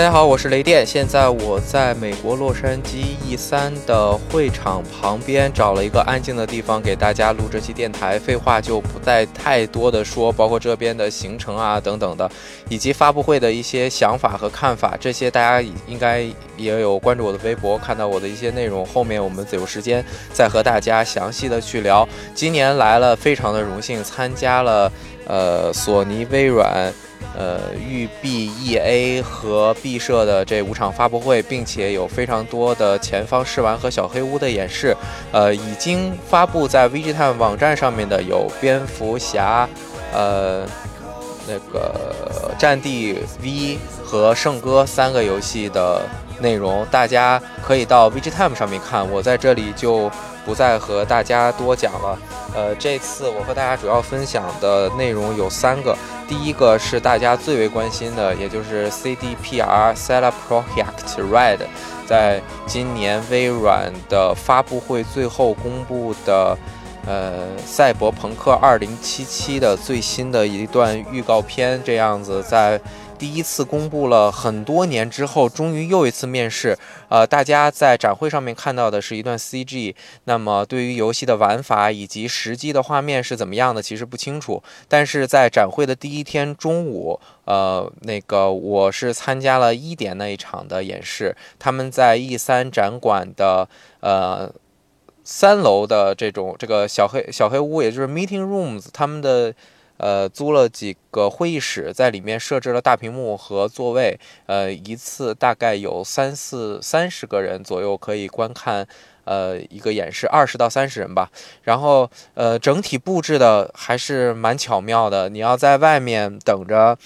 [0.00, 0.84] 大家好，我是雷电。
[0.86, 8.18] 现在我在美国洛杉矶 E 三的会场旁边，找了一个安静的地方给大家录这期电台。
[8.18, 12.30] 废话就不再太多的说，包括这边的行程啊等等的，
[12.70, 16.22] 以及发布会的一些想法和看法，这些大家应该
[16.56, 18.86] 也有关注我的微博，看到我的一些内容。
[18.86, 22.08] 后面我们有时间再和大家详细的去聊。
[22.34, 24.90] 今年来了，非常的荣幸参加了，
[25.26, 26.90] 呃，索尼、微软。
[27.36, 34.96] 呃，育碧、E A 和毕设的这五场发布会，并且有非常多的前方试玩和小黑屋的演示。
[35.30, 39.68] 呃，已经发布在 VGTime 网站上面的有蝙蝠侠，
[40.12, 40.66] 呃，
[41.46, 46.02] 那个战地 V 和圣歌三个游戏的
[46.40, 49.08] 内容，大家可以到 VGTime 上面看。
[49.08, 50.10] 我在这里就
[50.44, 52.18] 不再和大家多讲了。
[52.56, 55.96] 呃，这次我和大家主要分享的内容有三个。
[56.30, 61.58] 第一个是大家最为关心的，也就是 CDPR s e l a Project Red，
[62.06, 66.56] 在今年微软的发布会最后公布的，
[67.04, 72.80] 呃，赛博朋克2077的最新的一段预告片，这样子在。
[73.20, 76.74] 第一次公布了很多年之后，终于又一次面世。
[77.10, 84.62] 呃，大家在展会上面看到的是一段 CG，那么对于游戏的玩法以及实际的画面是怎么样的，其实不清楚。
[84.88, 93.68] 但是在展会的第一天中午，呃，那个我是参加了一点那一场的演示，他们在 E 三展馆的
[94.00, 94.50] 呃
[95.24, 99.54] 三楼的这种这个小黑小黑屋，也就是 Meeting Rooms，他们的。
[100.00, 108.86] 呃，租了几个会议室，在里面设置了大屏幕和座位，呃，一次大概有三四三十个人左右可以观看，
[109.24, 111.30] 呃，一个演示，二十到三十人吧。
[111.62, 116.96] 然后，呃，整体布置的还是蛮巧妙的，你要在外面等着，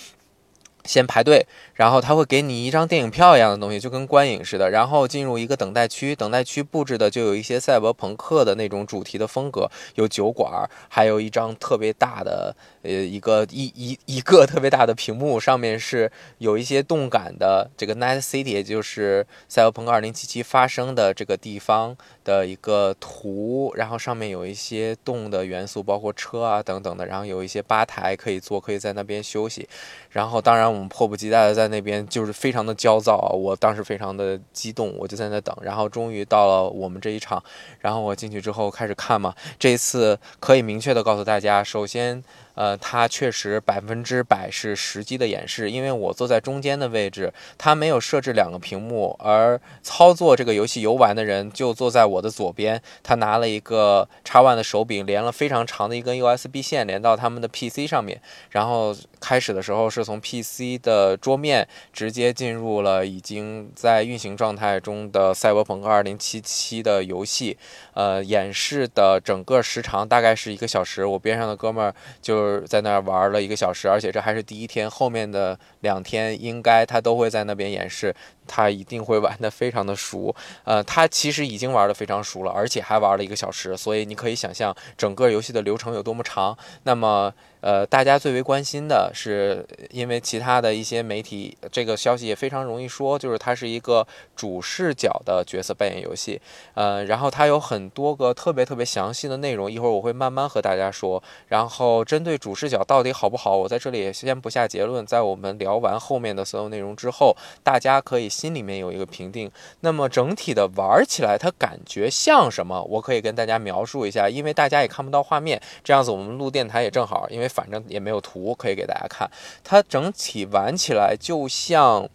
[0.84, 1.46] 先排队。
[1.74, 4.70] 然后他会给你一张电影票一样的东西，就跟观影似的。
[4.70, 23.72] 然后进入一个等待区，等待区布置的就有一些赛博朋克的那种主题的风格，有酒馆，还有一张特别大的，呃，一个一一一个特别大的屏幕，上面是有一些动感的这个 Night City，也就是赛博朋克2077发生的这个地方的一个图。
[23.74, 27.04] 然后上面有一些动的元素，包括车啊等等的。
[27.04, 29.68] 然后有一些吧台可以坐，可以在那边休息。
[30.10, 31.63] 然后当然我们迫不及待的在。
[31.64, 33.32] 在那边就是非常的焦躁啊！
[33.32, 37.42] 我当时非常的激动，我就在那等，然后终于到了我们这一场，
[37.80, 39.34] 然后我进去之后开始看嘛。
[39.58, 42.22] 这一次可以明确的告诉大家，首先。
[42.54, 58.20] 呃，它确实百分之百是实机的演示，因为我坐在中间的位置，它没有设置两个屏幕，而操作这个游戏游玩的人就坐在我的左边，他拿了一个叉 One 的手柄，连了非常长的一根 USB 线，连到他们的 PC 上面，
[58.50, 66.42] 然后开始的时候是从 PC 的桌面直接进入了已经在运行状态中的《赛博朋克2077》
[66.82, 67.56] 的游戏，
[67.94, 72.43] 呃，演示的整个时长大概是一个小时，我边上的哥们儿就。
[72.44, 78.14] 就是在那儿玩了一个小时，而且这还是第一天，后面的两天应该他都会在那边演示。
[78.46, 80.34] 他一定会玩的非常的熟，
[80.64, 86.56] 呃，他其实已经玩的非常熟了，而且还玩了一个小时，所以你可以想象整个游戏的流程有多么长。
[86.82, 94.06] 那么，呃，大家最为关心的是，因为其他的一些媒体这个消息也非常容易说，就是它是一个
[94.36, 96.40] 主视角的角色扮演游戏，
[96.74, 101.22] 呃，然后它有很多个特别特别详细的内容，一会儿我会慢慢和大家说。
[101.48, 108.28] 然后针对主视角到底好不好，我在这里也先不下结论，在我们聊完后面的所有内容之后，大家可以。
[108.34, 109.50] 心里面有一个评定，
[109.80, 112.82] 那么整体的玩起来，它感觉像什么？
[112.82, 119.30] 我可以跟大家描述一下，因为大家也看不到画面，这样子我们录电台也正好，因为反正也没有图可以给大家看。
[119.62, 122.08] 它整体玩起来就像，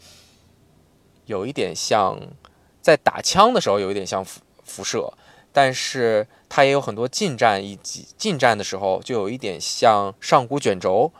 [1.25, 2.19] 有一点像
[2.81, 5.13] 在打枪的时候有一点像辐辐射，
[5.53, 11.11] 但是它也有很多近战以及近战的时候就有一点像上古卷轴，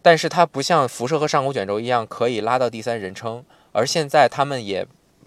[0.00, 3.44] 但是它不像辐射和上古卷轴一样可以拉到第三人称。
[3.72, 4.86] 而现在他们也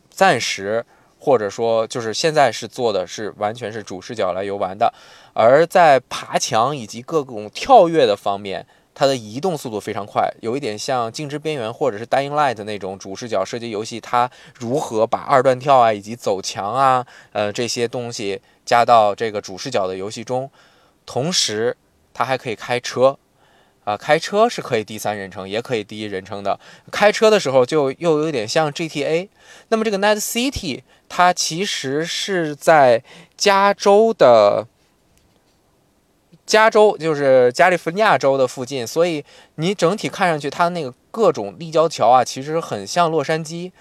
[0.10, 0.86] 暂时，
[1.20, 4.94] 或者说就是现在是做的是完全是主视角来游玩的，
[5.34, 20.50] 而在爬墙以及各种跳跃的方面，它的移动速度非常快，有一点像《静止边缘》或者是《Dying Light》那种主视角射击游戏，它如何把二段跳啊以及走墙啊，呃这些东西加到这个主视角的游戏中，
[21.06, 21.76] 同时
[22.14, 23.18] 它还可以开车。
[23.86, 26.60] 啊，开车是可以第三人称，也可以第一人称的。
[26.92, 29.30] 开车的时候就又有点像 GTA。
[29.70, 33.04] 那么这个 Night City 它其实是在
[33.38, 34.68] 加州的
[36.48, 39.24] 加州就是加利福尼亚州的附近，所以
[39.56, 43.72] 你整体看上去它那个各种立交桥啊，其实很像洛杉矶，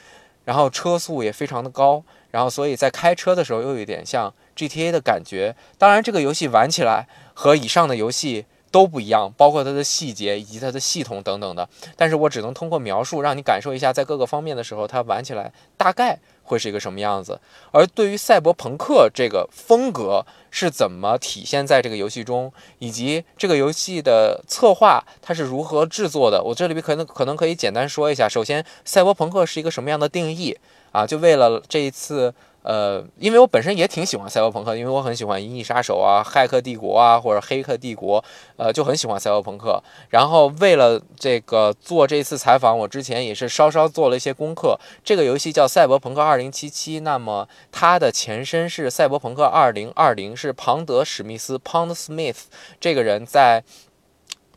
[0.44, 5.56] 然后车速也非常的高，然后所以在开车的时候又有点像 GTA 的感觉。
[5.78, 8.44] 当然，这个游戏玩起来和以上的游戏。
[8.74, 11.68] 都不一样，包括它的细节以及它的系统等等的。
[11.96, 17.40] 但是我只能通过描述让你感受一下，在各个方面的时候，它玩起来大概会是一个什么样子。
[17.70, 28.28] 而对于赛博朋克这个风格是怎么体现在这个游戏中，以及这个游戏的策划它是如何制作的，我这里边可能可能可以简单说一下。
[28.28, 30.58] 首先，赛博朋克是一个什么样的定义
[30.90, 31.06] 啊？
[31.06, 32.34] 就为了这一次。
[32.64, 38.20] 呃，因为我本身也挺喜欢赛博朋克，因为我很喜欢《银翼杀手》啊、《骇客帝国》啊或者《黑客帝国》，
[38.56, 39.82] 呃，就很喜欢赛博朋克。
[40.08, 44.80] 然后为了这个做这次采访，我之前也是稍稍做了一些功课。
[45.04, 46.72] 这个游戏叫《赛博朋克2077》，
[47.02, 49.92] 那么它的前身是《赛博朋克2020》，
[50.34, 52.44] 是庞德·史密斯 （Pond Smith）
[52.80, 53.62] 这个人在。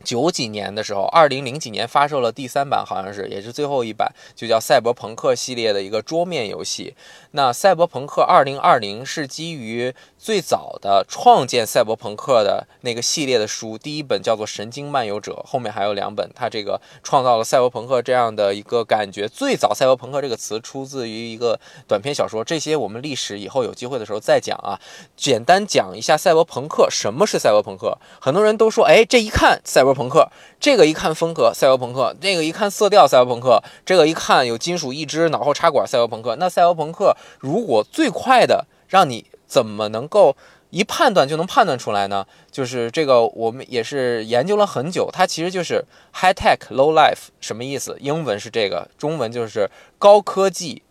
[0.04, 6.94] 九几年的时候，二零零几年发售了第三版，好像是也是最后一版，就叫《赛博朋克》系列的一个桌面游戏。
[7.32, 16.28] 那《赛博朋克二零二零》是基于最早的创建赛博朋克的那个系列的书，第一本叫做《神经漫游者》，后面还有两本。
[16.34, 19.28] 它这个创造了赛博朋克这样的一个感觉。
[19.28, 24.78] 最早“赛博朋克”这个词出自于一个短篇小说，这些我们历史以后有机会的时候再讲啊。
[25.16, 27.96] 简单讲一下赛博朋克，什么是赛博朋克？
[28.20, 30.28] 很多人都说，哎，这一看赛博朋克，
[30.58, 36.34] 这个一看风格赛博朋克，那个一看色调赛博朋克，这个一看有金属一支，脑后插管赛博朋克。
[36.36, 37.16] 那赛博朋克。
[37.38, 40.36] 如果最快的让你怎么能够
[40.70, 42.26] 一判断就能判断出来呢？
[42.52, 45.08] 就是这个，我们也是研究了很久。
[45.10, 47.96] 它其实就是 high tech low life，什么意思？
[48.00, 50.82] 英文是这个，中文就是高科技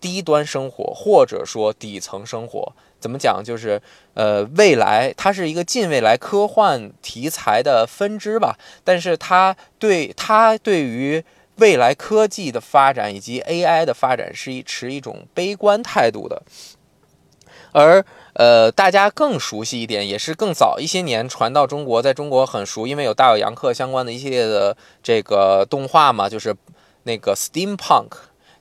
[0.00, 2.72] 低端生活，或者说底层生活。
[2.98, 3.42] 怎么讲？
[3.44, 3.80] 就是
[4.14, 8.58] 呃，未来它是一个近未来科幻题材的分支吧。
[8.82, 11.22] 但是它对它对于
[11.56, 16.42] 未来科技的发展以及 AI 的发展是一持一种悲观态度的，
[17.72, 18.04] 而
[18.34, 26.54] 呃，大家更熟悉一点，也是更早一些年传到中国，在中国很熟，因为有大有洋客相关的一系列的这个动画嘛，就是
[27.04, 28.10] 那个 Steampunk，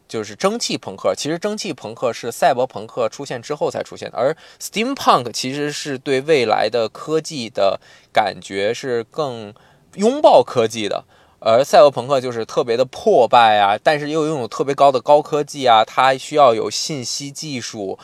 [0.07, 1.13] 就是蒸汽朋克。
[1.13, 7.79] 其实蒸汽朋克是赛博朋克出现之后才出现的，而 Steampunk 其实是对未来的科技的
[8.13, 9.53] 感觉是更
[9.95, 11.03] 拥抱科技的。
[11.47, 17.99] 而赛博朋克就是特别的破败啊，但是又拥有特别高的高科技啊，它需要有信息技术，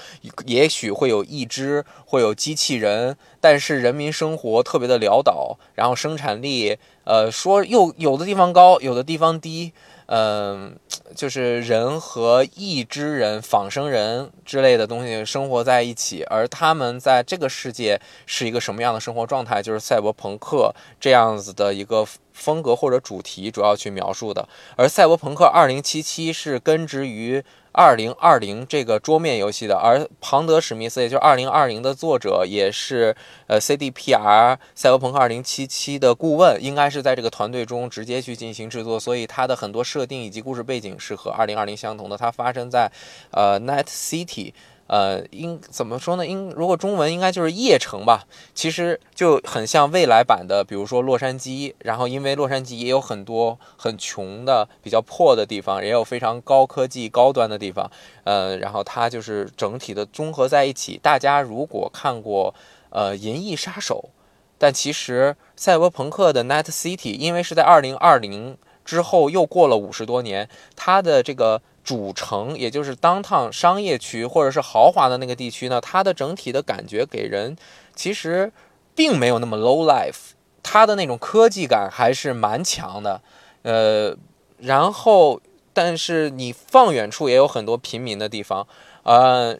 [0.45, 9.73] 也许会有义肢，会有机器人，但是人民生活特别的潦倒，然后生产力，呃，说又有的地方高，有的地方低。
[10.13, 10.75] 嗯，
[11.15, 19.63] 就是人和义肢人、仿生人之类的东西生活在一起，而他们在这个世界是一个什么样的生活状态？
[19.63, 22.05] 就是赛博朋克这样子的一个
[22.41, 24.49] 风格或者主题，主要去描述的。
[24.75, 27.43] 而赛博朋克2077是根植于。
[27.73, 33.15] 二零二零这个桌面游戏的，而庞德史密斯，也就是二零二零的作者，也是
[33.47, 42.17] 呃 CDPR 赛博朋克二零七七的顾问，应该是在这个团队中直接去进行制作，所以它的很多设定以及故事背景是和二零二零相同的。
[42.17, 42.91] 它发生在
[43.31, 44.51] 呃 Night City。
[44.91, 46.27] 呃，应怎么说呢？
[46.27, 48.25] 应如果中文应该就是夜城吧。
[48.53, 51.73] 其实就很像未来版的，比如说洛杉矶。
[51.79, 57.89] 然后因为洛杉矶也有很多 很穷的、比较破的地方，也有非常高科技、高端的地方。
[58.25, 61.00] 呃，然后它就是整体的综合在一起。
[61.01, 62.53] 大家如果看过
[62.89, 64.10] 呃《银翼杀手》，
[64.57, 71.62] 但其实赛博朋克的 Night City，因为是在二零二零之后又过了五十多年，它的这个。
[71.83, 77.55] 主城，也就是当趟商业区或者是豪华的那个地区呢，它的整体的感觉给人
[77.95, 78.51] 其实
[78.95, 83.21] 并没有那么 low life，它的那种科技感还是蛮强的。
[83.63, 84.15] 呃，
[84.57, 85.41] 然后
[85.73, 88.67] 但是你放远处也有很多平民的地方。
[89.03, 89.57] 呃，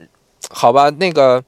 [0.50, 1.44] 好吧，那个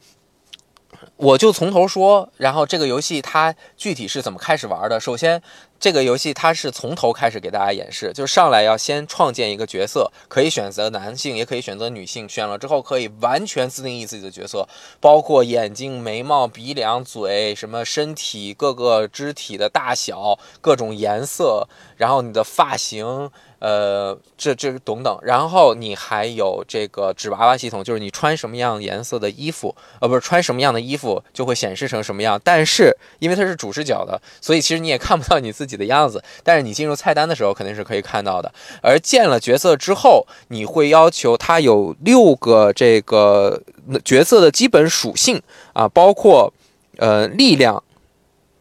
[1.18, 5.00] 我就从头说，然后这个游戏它具体是怎么开始玩的？
[5.00, 5.42] 首先。
[5.80, 12.30] 这个游戏它是从头开始给大家演示，就是上来要先创建一个角色，可以选择男性，也可以选择女性。
[12.30, 14.66] 选了之后可以完全自定义自己的角色，
[15.02, 21.68] 包括眼睛、眉毛、鼻梁、嘴，什么身体各个肢体的大小、各种颜色，
[21.98, 23.30] 然后你的发型。
[23.64, 32.38] 呃，这这等等，然后你还有这个纸娃娃系统，就是你穿什么样颜色的衣服，呃，不是穿什么样的衣服就会显示成什么样。
[32.44, 36.22] 但是因为它是主视角的，所以其实你也看不到你自己的样子。
[36.44, 38.54] 但是你进入菜单的时候肯定是可以看到的。
[38.82, 43.64] 而建了角色之后，你会要求它有六个这个
[44.04, 45.42] 角色的基本属性
[45.72, 46.54] 啊，包括
[46.98, 47.82] 呃力量、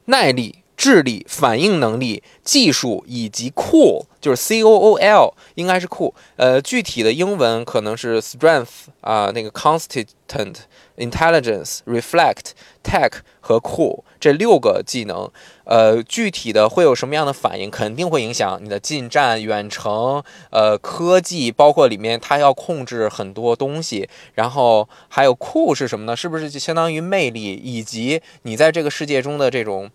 [0.04, 0.61] 耐力。
[0.82, 6.12] 智力、反应能力、技术以及 cool，就是 C O O L，应该是 cool。
[6.34, 10.56] 呃，具体的英文可能是 strength 啊，那个 consistent
[10.96, 12.50] intelligence、reflect、
[12.82, 15.30] tech 和 cool 这六个技能。
[15.66, 20.20] 呃，具体的会有什么样的反应，肯定会影响你的近战、远程、
[20.50, 24.08] 呃科技，包括里面它要控制很多东西。
[24.34, 26.16] 然后还有 cool 是什么呢？
[26.16, 29.88] 是不是就相当于魅力，以及你在这个世界中的这种。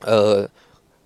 [0.00, 0.48] 呃，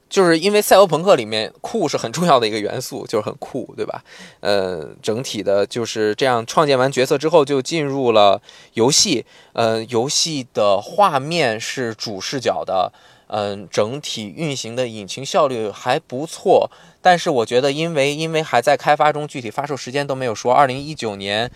[0.09, 4.05] 就是因为赛博朋克里面酷是很重要的一个元素，就是很酷，对吧？
[4.41, 6.45] 呃，整体的就是这样。
[6.45, 8.41] 创建完角色之后，就进入了
[8.75, 9.25] 游戏。
[9.55, 12.93] 呃，游戏的画面是主视角的，
[13.29, 16.71] 嗯，整体运行的引擎效率还不错。
[17.01, 21.51] 但是我觉得，因为因为还在开发中，具体发售时间都没有说，二零一九年。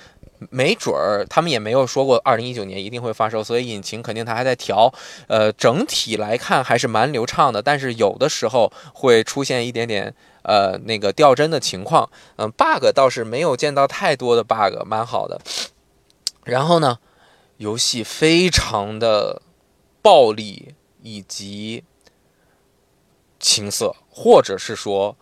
[0.51, 4.93] 没准儿，他们也没有说过二零一九年一定会发售，所以引擎肯定它还在调。
[5.29, 12.11] 呃，整体来看还是蛮流畅的，但是有的时候会出现一点点呃那个掉帧的情况。
[12.37, 15.41] 嗯，bug 倒是没有见到太多的 bug，蛮好的。
[16.45, 16.99] 然后呢，
[17.57, 19.43] 游戏非常的
[20.03, 21.85] 暴力以及
[23.41, 25.17] 青涩，或者是说。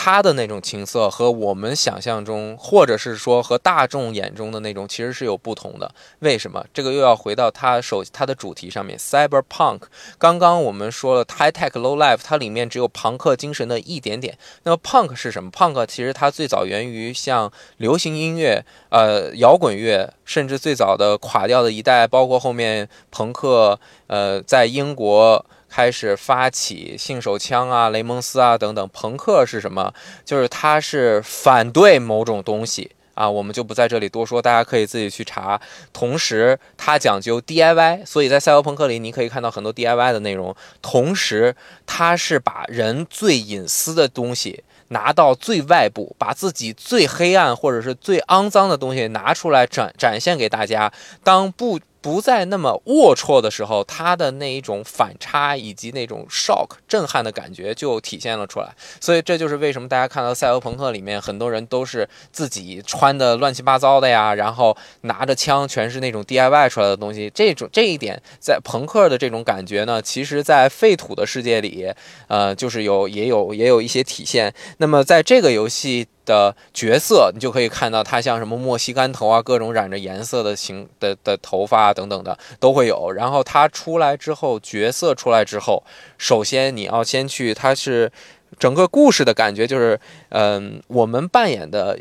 [0.00, 5.92] 他的那种情色和我们想象中，或者是说和大众眼中的那种，其实是有不同的。
[6.20, 6.64] 为什么？
[6.72, 9.80] 这个又要回到它首它的主题上面，cyberpunk。
[10.16, 14.38] 刚刚我们说了 high tech low life，它里面只有朋克精神的一点点。
[14.62, 25.44] 那么 punk 是什么？punk 其实它最早源于像流行音乐、呃摇滚乐，甚至最早的垮掉的一代，包括后面朋克，呃，在英国。
[25.68, 29.92] 开始发起性手枪啊、雷蒙斯啊等等，朋克是什么？
[30.24, 35.60] 就是他是反对某种东西啊，我们就不在这里多说，大家可以自己去查。
[35.92, 40.54] 同时，他讲究 DIY，所以在赛博朋克里你可以看到很多 DIY 的内容。
[40.80, 41.54] 同时，
[41.86, 50.92] 他是把人最隐私的东西拿到最外部，把自己最黑暗或者是最肮脏的东西拿出来展展现给大家。
[51.22, 51.78] 当不。
[52.00, 58.74] 不再那么龌龊的时候，他的那一种反差以及那种 shock 震撼的感觉就体现了出来。
[59.00, 67.30] 所以这就是为什么大家看到赛博朋克里面很多人都是自己穿的乱七八糟的呀，然后拿着枪，全是那种 DIY 出来的东西。
[67.34, 71.92] 这种这一点在朋克的这种感觉呢，其实在废土的世界里，
[72.28, 74.54] 呃，就是有也有也有一些体现。
[74.78, 76.06] 那么在这个游戏。
[76.28, 83.10] 的角色，你就可以看到他像什么莫西干头啊，各种染着颜色的形的的头发啊等等的都会有。
[83.10, 85.82] 然后他出来之后，角色出来之后，
[86.18, 88.12] 首先你要先去，他是
[88.58, 91.98] 整个故事的感觉就是，嗯，我们扮演的，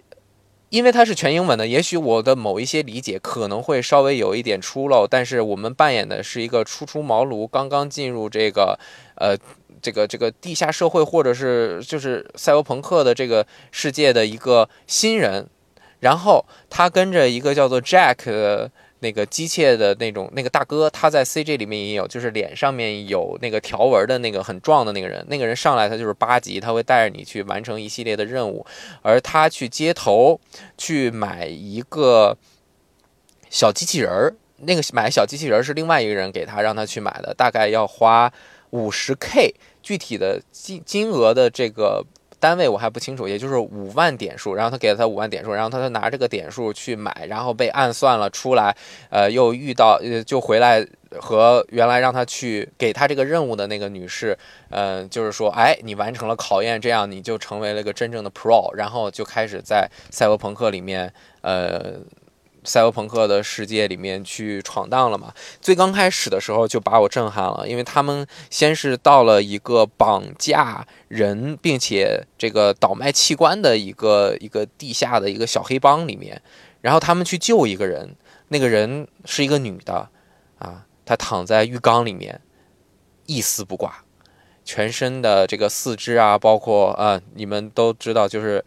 [0.69, 8.77] 因为它是全英文的，也许我的某一些理解可能会稍微有一点出漏，但是我们扮演的是一个初出茅庐，刚刚进入这个，
[9.15, 9.37] 呃。
[9.81, 15.47] 这个这个地下社会，或者是就是赛博朋克的这个世界的一个新人，
[15.99, 28.65] 然后他跟着一个叫做 Jack 的那个机械的那种那个大哥，他在 CG 里面也有，就是脸上面有那个条纹的那个很壮的那个人，那个人上来他就是八级，他会带着你去完成一系列的任务，
[29.03, 30.39] 而他去街头
[30.77, 32.35] 去买一个
[33.49, 38.31] 小机器人儿，那个买小机器人是另外一个人给他让他去买的，大概要花。
[38.71, 42.05] 五十 K，具体的金金额的这个
[42.39, 44.53] 单位我还不清楚，也就是五万点数。
[44.53, 48.75] 然后他给了他五万点数，然后他就拿这个点数去买，然后被暗算了出来，
[49.09, 50.85] 呃，又遇到呃，就回来
[51.19, 54.37] 和原来让他去给他这个任务的那个女士，
[54.69, 61.99] 嗯，就是说，哎，你完成了考验，这样你就成为了一个真正的 Pro，然后就开始在赛博朋克里面，呃。
[62.67, 65.33] 赛博朋克的世界里面去闯荡了嘛？
[65.61, 76.41] 最刚开始的时候就把我震撼了，因为他们先是到了一个绑架人并且这个倒卖器官的一个一个地下的一个小黑帮里面，
[76.81, 78.13] 然后他们去救一个人，
[78.49, 80.09] 那个人是一个女的，
[80.59, 82.41] 啊，她躺在浴缸里面
[83.27, 84.03] 一丝不挂，
[84.65, 88.65] 全身的这个四肢啊，包括啊，你们都知道，就是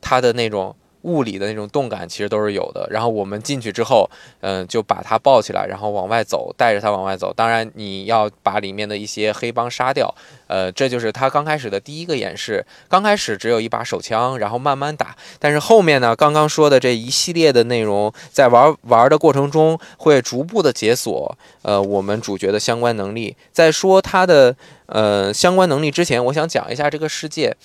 [0.00, 0.74] 她的那种。
[1.02, 2.86] 物理的那种动感其实都是有的。
[2.90, 4.08] 然后我们进去之后，
[4.40, 7.32] 嗯，就把它抱起来，然后往外走，带着它往外走。
[7.32, 10.14] 当然，你要把里面的一些黑帮杀掉。
[10.46, 12.64] 呃，这就是他刚开始的第一个演示。
[12.88, 15.16] 刚开始只有一把手枪，然后慢慢打。
[15.38, 21.36] 但是后面呢，刚刚说的这一系列的内容，在玩玩的过程中会逐步的解锁。
[21.62, 23.34] 呃，我们主角的相关能力。
[23.50, 24.54] 在说他的
[24.86, 27.56] 呃相关能力之前，我想讲一下这个世界。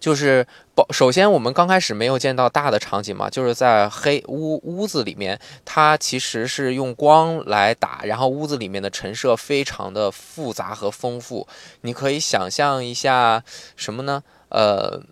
[0.00, 0.46] 就是，
[0.90, 11.48] 首先我们刚开始没有见到大的场景嘛，就是在黑屋屋子里面，它其实是用光来打，然后屋子里面的陈设非常的复杂和丰富。
[11.80, 13.42] 你可以想象一下
[13.74, 14.22] 什么呢？
[14.50, 15.02] 呃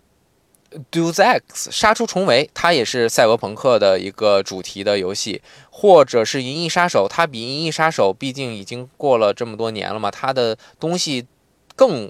[0.89, 11.27] ，Deus Ex 杀出重围，它也是赛博朋克的一个主题的游戏，或者是银翼杀手，它比银翼杀手毕竟已经过了这么多年了嘛，它的东西
[11.75, 12.09] 更。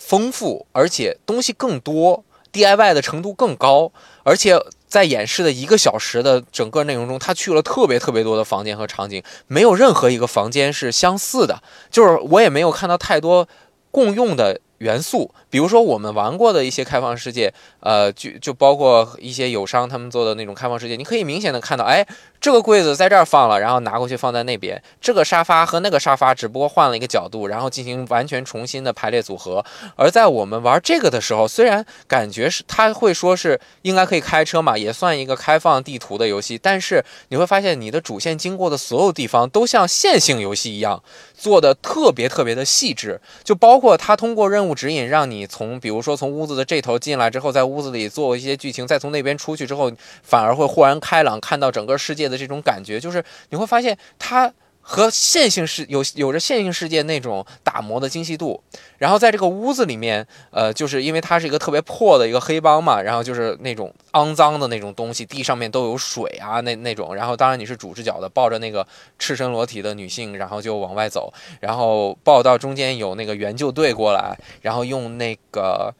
[0.00, 3.92] 丰富，而且东西更多，DIY 的程度更高，
[4.24, 13.46] 而且在演示的一个小时的整个内容中，他去了特别特别多的房间和场景，没有任何一个房间是相似的，就是我也没有看到太多
[13.90, 15.32] 共用的元素。
[15.50, 22.06] 比如说我们玩过的一些开放世界，呃，就就包括一些友商他们做的那种开放世界，你可以明显的看到，哎，
[22.40, 29.64] 这个柜子在这儿放了，然后拿过去放在那边，这个沙发和那个沙发只不过换了一个角度，然后进行完全重新的排列组合。
[29.96, 41.02] 而在我们玩这个的时候，虽然感觉是他会说是应该可以开车嘛，也算一个开放地图的游戏，但是你会发现你的主线经过的所有地方都像线性游戏一样
[41.34, 45.39] 做的特别特别的细致，就包括他通过任务指引让你。
[45.40, 49.90] 你从比如说从屋子的这头进来之后，在屋子里做一些剧情，再从那边出去之后，
[50.22, 58.62] 反而会豁然开朗，看到整个世界的这种感觉，就是你会发现它和线性世有有着线性世界那种打磨的精细度。
[58.98, 67.14] 然后在这个屋子里面，呃，就是因为它是一个特别破的一个黑帮嘛，然后就是那种肮脏的那种东西，地上面都有水啊，那那种。
[67.14, 68.86] 然后当然你是主视角的，抱着那个
[69.18, 75.94] 赤身裸体的女性，然后就往外走，然后抱到中间有那个援救队过来，然后用那个。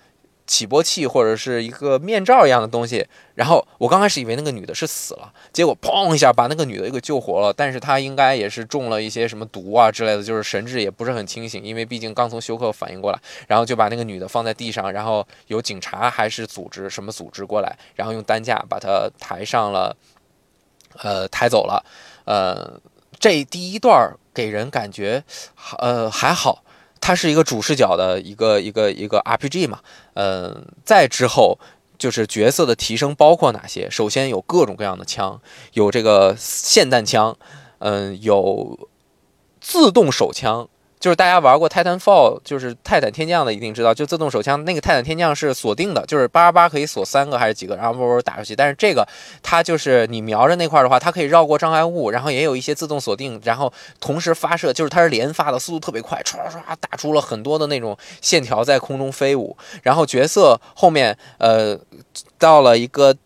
[0.50, 19.96] 起搏器或者是一个面罩一样的东西，然后我刚开始以为那个女的是死了，结果砰一下把那个女的给救活了，但是她应该也是中了一些什么毒啊之类的，就是神志也不是很清醒，因为毕竟刚从休克反应过来，然后就把那个女的放在地上，然后有警察还是组织什么组织过来，然后用担架把她抬上了，
[20.98, 21.84] 呃，抬走了，
[22.24, 22.80] 呃，
[23.20, 25.22] 这第一段给人感觉，
[25.78, 26.64] 呃，还好。
[27.00, 29.80] 它是一个主视角的一个一个一个 RPG 嘛，
[30.14, 31.58] 嗯，再之后
[31.98, 33.88] 就是角色的提升包括哪些？
[33.90, 35.40] 首先有各种各样的枪，
[35.72, 37.36] 有这个霰弹枪，
[37.78, 38.88] 嗯，有
[39.60, 40.68] 自动手枪。
[41.00, 48.54] 就是大家玩过《泰坦 Fall》，就是《泰坦天降》的一定知道，就自动手枪那个《泰坦天降》是锁定的，就是八八八可以锁三个还是几个，然后啵啵打出去。
[48.54, 49.08] 但是这个
[49.42, 59.56] 它就是你瞄着那块的话，它可以绕过障碍物，然后也有一些自动锁定，然后同时发射，就是它是连发的，速度特别快，唰唰打出了很多的那种线条在空中飞舞。
[59.82, 61.78] 然后角色后面呃
[62.38, 63.16] 到了一个。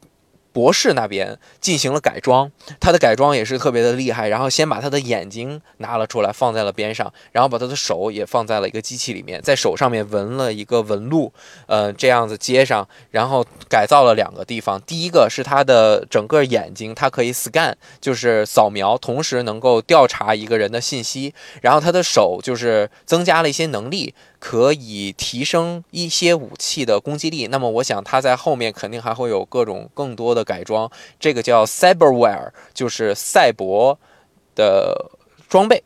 [0.54, 4.28] 博士那边进行了改装，他的改装也是特别的厉害。
[4.28, 11.32] 然后先把他的眼睛拿了出来，放在了边上，然后把他的手也放在了一个机器里面，在手上面纹了一个纹路，
[11.66, 14.80] 呃，这样子接上，然后改造了两个地方。
[14.82, 21.34] 第一个是他的整个眼睛，它可以 scan，就是扫描，同时能够调查一个人的信息。
[21.62, 24.14] 然后他的手就是增加了一些能力。
[24.46, 33.98] 可以提升一些武器的攻击力，那么我想它在后面肯定还会有各种更多的改装，这个叫 cyberware，就是赛博
[34.54, 35.12] 的
[35.48, 35.82] 装备。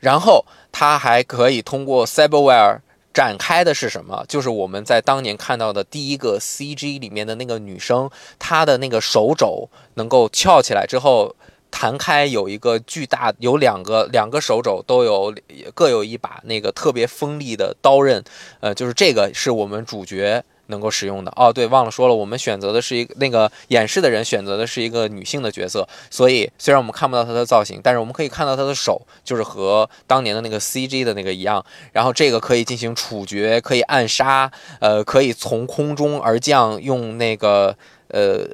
[0.00, 2.80] 然后它还可以通过 cyberware
[3.14, 4.24] 展开的是什么？
[4.26, 11.36] 就是我们在当年看到的第一个 CG 里面的那个女生，她的那个手肘能够翘起来之后。
[11.72, 15.34] 弹开有一个巨大，有两个两个手肘都有
[15.74, 18.22] 各有一把那个特别锋利的刀刃，
[18.60, 21.50] 呃，就是这个是我们主角能够使用的哦。
[21.50, 31.64] 对，忘了说了，我们选择的是一个那个演示的人选择的是一个女性的角色，所以虽然我们看不到她的造型，但是我们可以看到她的手，就是和当年的那个 CG 的那个一样。
[31.92, 37.76] 然后这个可以进行处决，可以暗杀，呃，可以从空中而降，用那个
[38.08, 38.46] 呃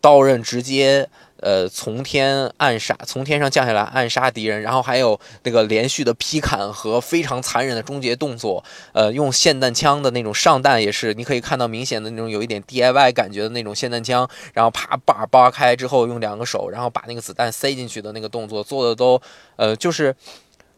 [0.00, 1.08] 刀刃直接。
[1.44, 8.64] 呃，从天暗杀，从天上降下来暗杀敌人，然后还有那个连续的劈砍和非常残忍的终结动作。
[8.94, 19.20] 呃，用霰弹枪的那种上弹也是，你可以看到明显的那种有一点 DIY 感觉的那种霰弹枪，然后啪把扒开之后，用两个手，然后把那个子弹塞进去的那个动作做的都，
[19.56, 20.16] 呃，就是，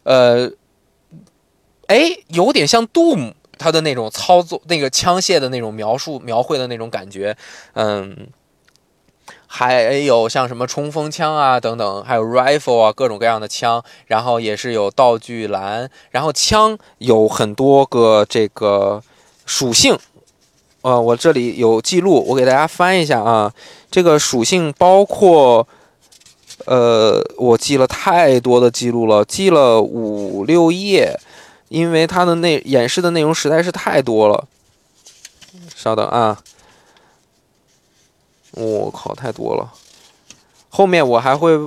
[0.03, 0.51] 呃，
[1.85, 7.37] 哎，有点像 Doom 它的那种操作，那个枪械的那种描述描绘的那种感觉，
[7.71, 8.27] 嗯。
[9.47, 19.01] 还有像什么冲锋枪啊等等，还有 rifle 啊各种各样的枪，然后也是有道具栏，然后枪有很多个这个
[19.45, 19.97] 属性，
[20.81, 23.51] 呃，我这里有记录，我给大家翻一下啊，
[23.89, 25.67] 这个属性包括，
[26.65, 31.17] 呃，我记了太多的记录了，记了五六页，
[31.69, 34.45] 因为它的内演示的内容实在是太多了。
[35.75, 36.37] 稍等啊！
[38.57, 39.71] 我靠，太多了。
[40.69, 41.57] 后面我还会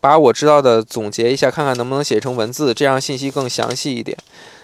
[0.00, 4.18] 把我知道的总结一下，看看能不能写成文字，这样信息更详细一点。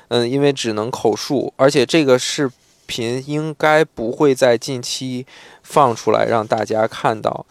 [0.09, 2.51] 嗯，因为只能口述，而且这个视
[2.87, 5.27] 频应该不会在近期
[5.63, 7.47] 放出来让大家看到。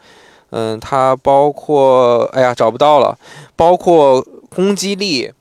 [0.49, 3.17] 嗯，它包括，哎呀，找不到了，
[3.55, 5.31] 包括攻击力、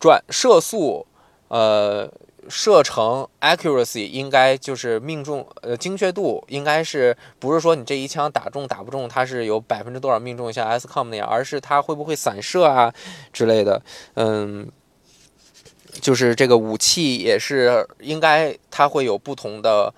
[0.00, 1.06] 转射速，
[1.48, 2.10] 呃。
[2.48, 12.92] 射程 accuracy 应该就是命中，呃，精确度应该是不是说你这一枪打中打不中，它是有百分之多少命中，像 SCOM 那样，而是它会不会散射啊
[13.32, 13.82] 之类的，
[14.14, 14.70] 嗯，
[16.00, 19.92] 就是这个武器也是应该它会有不同的。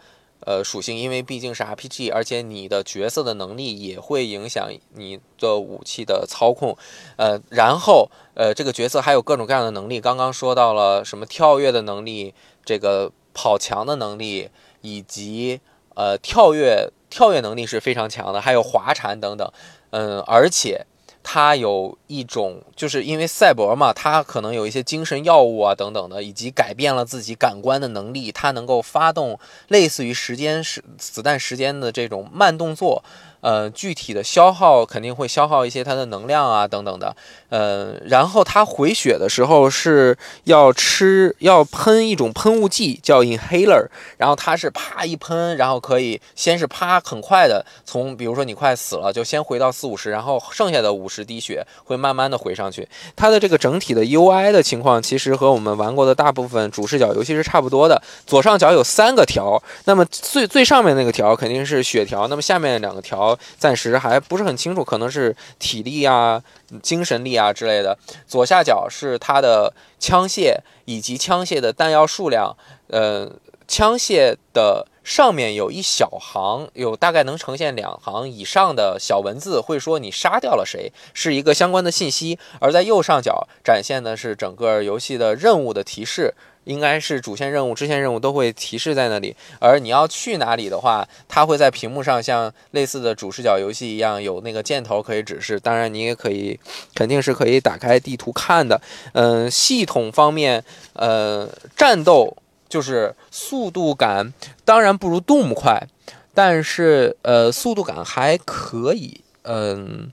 [0.49, 6.75] 呃，属性，因为毕竟是 RPG，而且你的角色的能力也会影响你的武器的操控。
[7.17, 12.33] 呃，然后呃，这个角色还有各种各样的能力，刚刚说到了什么跳跃的能力，
[12.65, 14.49] 这个跑墙的能力，
[14.81, 15.61] 以及
[15.95, 19.53] 呃跳跃跳跃能力是非常强的，还有滑铲等等。
[19.91, 20.87] 嗯，而且。
[21.31, 29.39] 他有一种，就是因为赛博嘛，他可能有一些精神药物啊等等的，以及改变了自己感官的能力，他能够发动
[29.69, 33.05] 类似于时间时子弹时间的这种慢动作。
[33.49, 37.17] 呃，具体的消耗肯定会消耗一些它的能量啊，等等的。
[37.49, 43.87] 呃，然后它回血的时候是要吃，要喷一种喷雾剂，叫 inhaler。
[44.19, 52.87] 然后它是啪一喷，然后可以先是啪很快的从，比如说你快死了，就先回到四五十，然后剩下的五十滴血会慢慢的回上去。
[53.17, 58.03] 它的这个整体的 UI 的情况，其实和我们玩过的大部分主视角游戏是差不多的。
[58.27, 63.38] 左上角有三个条，那么最最上面那个条肯定是血条，那么下面两个条。
[63.59, 66.43] 暂时还不是很清楚，可能是体力啊、
[66.83, 67.99] 精神力啊之类的。
[68.27, 72.57] 左下角是它的枪械以及枪械的弹药数量。
[72.89, 73.31] 呃，
[73.67, 82.39] 枪械的上面有一小行，有大概能呈现两行以上的小文字，会说你杀掉了谁，是一个相关的信息。
[82.61, 86.35] 而在右上角展现的是整个游戏的任务的提示。
[86.69, 95.59] 应该是主线任务、支线任务都会提示在那里，而你要去哪里的话，它会在屏幕上像类似的主视角游戏一样有那个箭头可以指示。
[95.59, 96.61] 当然，你也可以，
[96.95, 98.79] 肯定是可以打开地图看的。
[99.15, 102.37] 嗯，系统方面，呃，战斗
[102.69, 104.35] 就是速度感，
[104.67, 105.89] 当然不如 Doom 快，
[106.35, 109.23] 但是呃，速度感还可以。
[109.45, 110.13] 嗯，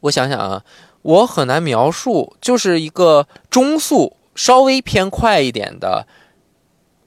[0.00, 0.64] 我想想啊，
[1.02, 4.16] 我很难描述，就是一个中速。
[4.34, 6.06] 稍微偏快一点的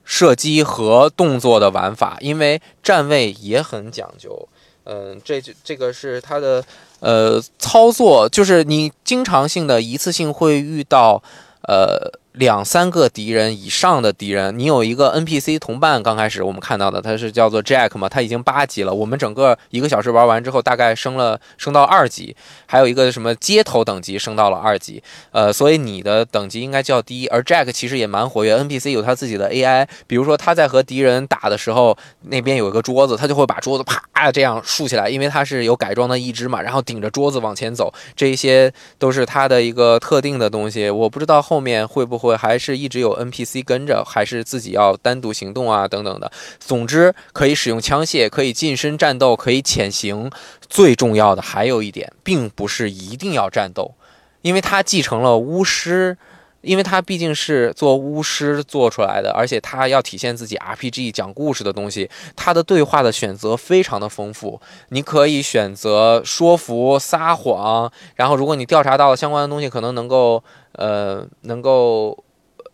[0.03, 4.47] 射击和动作的玩法，因为站位也很讲究。
[4.83, 6.63] 嗯，这这个是它的
[6.99, 11.21] 呃操作，就是你经常性的一次性会遇到
[11.63, 12.19] 呃。
[12.37, 16.03] 两三个敌人以上的敌人，你有一个 NPC 同伴。
[16.03, 18.93] 刚开始我们看到的，他是叫做 Jack 嘛，他已经八级了。
[18.93, 22.35] 我们整个一个小时玩完之后，大概升了升到二级。
[22.67, 27.27] 还有一个什么街头等级升到了二级，呃，所以你的等级应该较低。
[27.29, 37.91] 而 Jack 其实也蛮活跃，NPC 有他自己的 AI，比如说他在和敌人打的时候，那边有一个桌子，他就会把桌子啪这样竖起来，因为他是有改装的一只嘛，然后顶着桌子往前走。
[38.15, 42.26] 这些都是他的一个特定的东西，我不知道后面会不会。
[42.27, 45.87] 会还是一直有 NPC 跟着，还是自己要单独行动啊？
[45.87, 46.31] 等等的。
[46.59, 50.29] 总之，可以使用枪械，可以近身战斗，可以潜行。
[50.69, 53.95] 最重要的还有一点，并不是一定要战斗，
[54.41, 56.17] 因为它继承了巫师。
[56.61, 64.59] 因为它毕竟是做巫师做出来的，而且它要体现自己 RPG 讲故事的东西，它的对话的选择非常的丰富。
[64.89, 70.43] 你可以选择说服、撒谎，然后如果你调查到了相关的东西，可能能够
[70.77, 72.23] 呃能够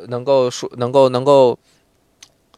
[0.07, 1.57] 能够说能够能够。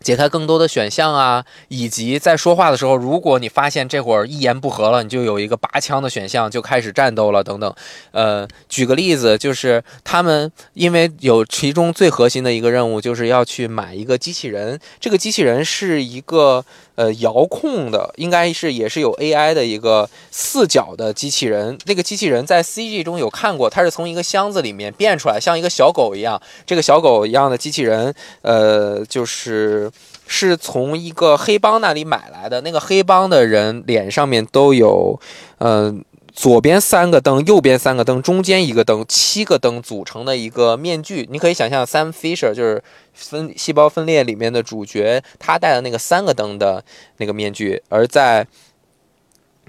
[0.01, 7.73] 解开更多的选项啊，以及在说话的时候，如果你发现这会儿一言不合了，你就有一个拔枪的选项，就开始战斗了等等。
[8.11, 16.63] 呃，举个例子，就是他们因为有其中最核心的一个任务，就是要去买一个机器人，这个机器人是一个。
[16.95, 21.77] 呃，遥控的应该是也是有 AI 的一个四角的机器人。
[21.85, 26.41] 那个机器人在 CG 中有看过，它是从一个箱子里面变出来，像一个小狗一样。
[26.65, 29.91] 这个小狗一样的机器人，呃，就是
[30.25, 32.61] 是从一个黑帮那里买来的。
[32.61, 35.19] 那个黑帮的人脸上面都有，
[35.59, 36.03] 嗯。
[36.35, 41.25] 左边三个灯，右边三个灯，中间一个灯，七个灯组成的一个面具。
[41.31, 46.83] 你可以想象，Sam Fisher 就是分细胞分裂里面的主角，他戴的那个三个灯的
[47.17, 47.81] 那个面具。
[47.87, 48.45] 而在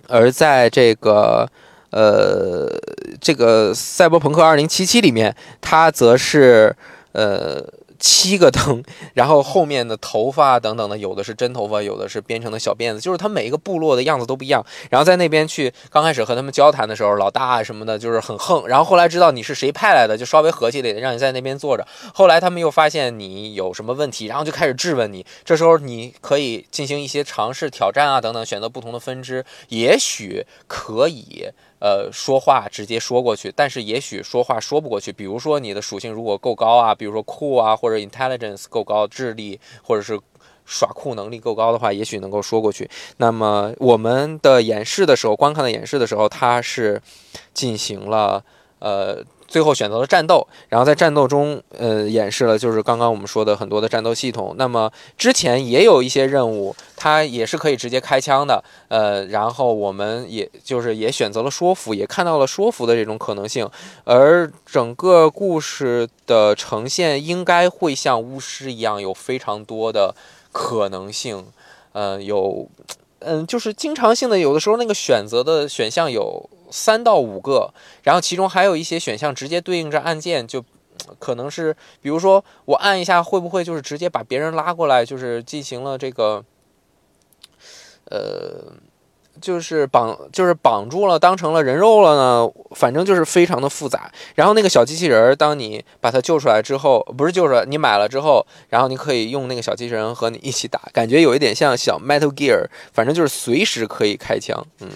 [0.09, 1.49] 而在这个
[1.91, 2.69] 呃
[3.21, 6.75] 这个赛博朋克二零七七里面，他则是
[7.13, 7.65] 呃
[7.99, 8.83] 七个灯，
[9.15, 14.65] 然后后面的头发等等的，有的是真头发，有的是编成的小辫子，就是他每一个部落的样子都不一样。
[14.91, 18.67] 然后在那边去刚开始和他们交谈的时候，老大什么的，就是很横。
[18.67, 21.87] 然后后来知道你是谁派来的，就稍微和气了点，让你在那边坐着。
[22.15, 25.25] 后来他们又发现你有什么问题，然后就开始质问你。
[25.45, 31.47] 这时候你可以进行一些尝试、挑战啊等等，选择不同的分支，也许可以。
[31.79, 35.13] 呃，说话直接说过去，但是也许说话说不过去。
[35.13, 40.19] 比如说你的属性如果够高啊，比如说酷啊，或者 intelligence 够高，智力或者是
[40.65, 42.89] 耍酷能力够高的话，也许能够说过去。
[43.19, 47.01] 那么我们的演示的时候，观看的演示的时候，它是
[47.53, 48.45] 进行了
[48.79, 49.25] 呃。
[49.47, 54.55] 最后选择了战斗，然后在战斗中，呃，演示了就是刚刚我们说的很多的战斗系统。
[54.59, 63.69] 那么之前也有一些任务，它也是可以直接开枪的，呃，然后我们也就是也选择了说服，也看到了说服的这种可能性。
[64.05, 70.15] 而整个故事的呈现应该会像巫师一样，有非常多的
[70.53, 71.47] 可能性，
[71.93, 72.69] 呃，有，
[73.27, 76.49] 嗯，就是经常性的，有的时候那个选择的选项有。
[76.69, 80.65] 三到五个，然后其中还有一些选项直接对应着按键，就
[81.21, 86.45] 可能是，比如说我按一下，会不会就是直接把别人拉过来，就是进行了这个，
[88.07, 88.73] 呃。
[89.41, 92.51] 就是绑，就是绑住了，当成了人肉了呢。
[92.75, 94.11] 反正就是非常的复杂。
[94.35, 104.67] 然后那个小机器人，当你把它救出来之后，不是救出来，你买了之后，然后你可以用那个小机器人和你一起打，感觉有一点像小 Metal Gear，反正就是随时可以开枪。
[104.81, 104.89] 嗯，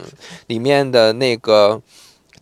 [0.49, 1.81] 里面的那个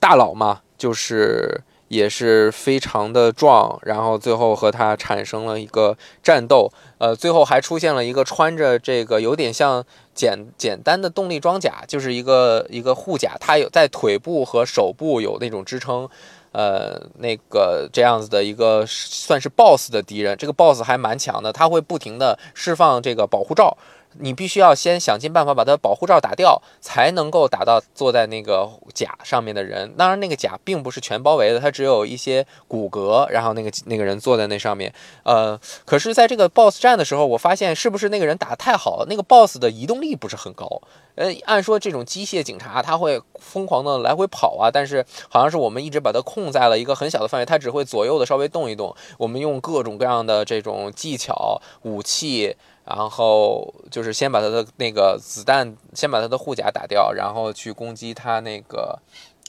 [0.00, 6.72] 大佬嘛，就是也是非常的壮，然后最后和他产生了一个战斗。
[6.98, 9.84] 呃，最后还出现了一个穿着这个有点像。
[10.18, 16.08] 简简单的动力装甲就是一个一个护甲，它有在腿部和手部有那种支撑，
[16.50, 23.78] 呃，那个这样子的一个算是 BOSS 的敌人，这个 BOSS 还蛮强的，他会不停的释放这个保护罩。
[24.14, 29.94] 你必须要先想尽办法把它保护罩打掉，才能够打到坐在那个甲上面的人。
[29.96, 33.28] 当然，那个甲并不是全包围的，它只有一些骨骼。
[33.28, 34.92] 然后那个那个人坐在那上面，
[35.22, 39.04] 呃，可是在这个 BOSS 战的时候，我发现是不是那个人打得太好？
[39.08, 40.80] 那个 BOSS 的移动力不是很高。
[41.14, 48.94] 呃，按说这种机械警察他会疯狂的来回跑啊，但是好像是我们一直把它控在了一个很小的范围，它只会左右的稍微动一动。
[49.18, 52.56] 我们用各种各样的这种技巧武器。
[52.88, 58.98] 然后就是先把他的那个子弹，先把他的护甲打掉，然后去攻击他那个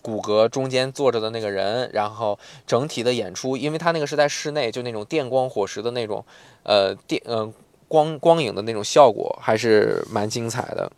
[0.02, 1.90] 骨骼中间坐着的那个人。
[1.94, 6.26] 然后整体的演出，因为他那个是在室内，就那种电光火石的那种，
[6.64, 7.50] 呃电呃
[7.88, 10.92] 光光影的那种效果，还是蛮精彩的。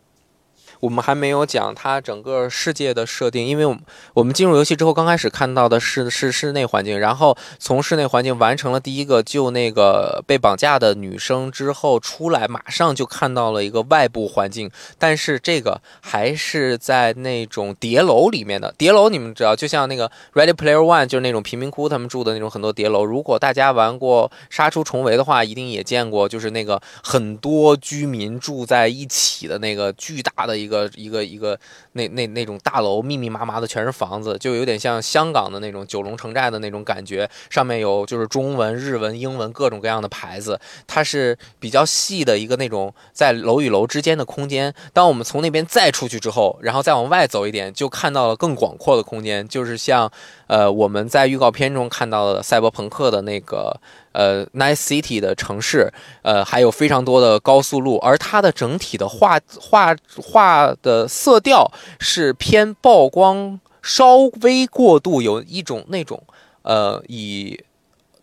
[0.82, 3.80] 我们还没有讲它整个世界的设定，因为我们
[4.14, 14.68] 我们进入游戏之后，刚开始看到的是是室内环境，然后从室内环境完成了第一个救那个被绑架的女生之后出来，马上就看到了一个外部环境，
[14.98, 23.04] 但是这个还是在那种叠楼里面的叠楼，你们知道，就像那个 Ready Player One，就是那种贫民窟他们住的那种很多叠楼。
[23.04, 30.71] 如果大家玩过杀出重围的话，一定也见过，就是那个很多居民住在一起的那个巨大的一个。
[30.72, 31.58] 个一个一个
[31.92, 37.28] 那那那种大楼密密麻麻的全是房子，就有点像香港的那种九龙城寨的那种感觉。
[37.50, 40.58] 上面有就是中文、日文、英文各种各样的牌子。
[40.86, 44.72] 它是比较细的一个那种在楼与楼之间的空间。
[44.94, 50.10] 当我们从那边再出去之后，然后再往外走一点，就看到了更广阔的空间，就是像
[50.52, 53.80] 呃我们在预告片中看到的赛博朋克的那个。
[54.12, 66.22] 呃，Nice City 的城市，呃，还有非常多的高速路，而它的整体的画画画的色调是偏曝光，稍微过度，有一种那种
[66.60, 67.58] 呃以。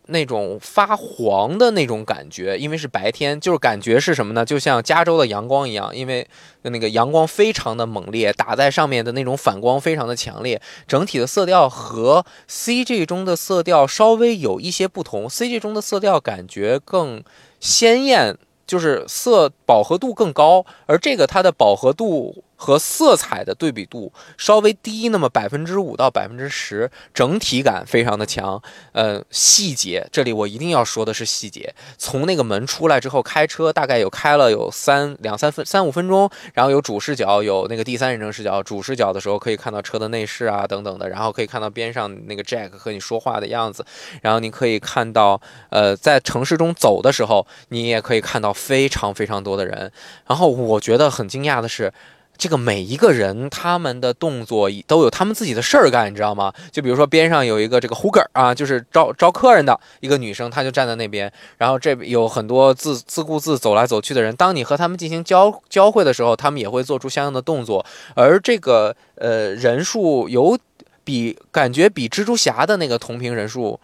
[0.10, 4.44] 那种发黄的那种感觉，因为是白天，就是感觉是什么呢？
[4.44, 6.28] 就像加州的阳光一样，因为
[6.64, 10.62] 那个阳光非常的猛烈，打在上面的那种反光非常的强烈。
[10.88, 17.24] 整体的色调和 CG 中的色调稍微有一些不同，CG 中的色调感觉更
[17.60, 22.44] 鲜艳，就是色饱和度更高，而这个它的饱和度。
[22.62, 28.62] 和色彩的对比度稍微低那么百分之五到百分之十，整体感非常的强。
[28.92, 31.74] 呃，细节这里我一定要说的是细节。
[31.98, 38.62] 从那个门出来之后，开车大概有开了有三两三分三五分钟，然后有主视角，有那个第三人称视角。
[38.62, 43.86] 主视角的时候可以看到车的内饰啊等等的，然后可以看到边上那个 Jack 和你说话的样子，
[44.22, 49.90] 然后你可以看到，呃，在城市中走的时候，你也可以看到非常非常多的人。
[50.28, 51.94] 然后我觉得很惊讶的是。
[52.40, 56.52] 这个每一个人他们的动作都有他们自己的事儿干，你知道吗？
[56.72, 64.34] 就比如说边上有一个这个胡格啊，就是招招客人的一个女生，她就站在那边，然后这有很多自自顾自走来走去的人。
[64.38, 70.58] 当你和他们进行交交汇的时候，他们也会做出相应的动作，而这个呃人数有
[71.04, 73.78] 比感觉比蜘蛛侠的那个同屏人数。